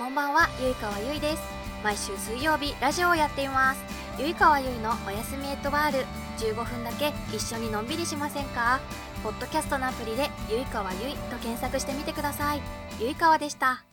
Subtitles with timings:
[0.00, 1.42] こんばんはゆいかわゆいです。
[1.84, 3.82] 毎週水曜日ラジオをやっています。
[4.18, 6.06] ゆいかわゆいのおやすみエットワール。
[6.38, 8.80] 15分だけ一緒にのんびりしませんか？
[9.22, 12.62] ポッドキャストのアプリでゆいかわゆいと検索してみてください。
[12.98, 13.84] ゆいかわでした。